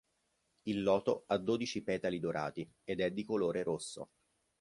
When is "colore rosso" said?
3.23-4.09